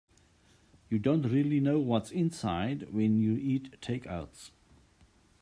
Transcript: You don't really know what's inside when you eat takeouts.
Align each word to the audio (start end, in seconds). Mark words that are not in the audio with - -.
You 0.89 0.97
don't 0.97 1.29
really 1.29 1.59
know 1.59 1.77
what's 1.77 2.09
inside 2.09 2.91
when 2.91 3.19
you 3.19 3.35
eat 3.35 3.79
takeouts. 3.81 4.49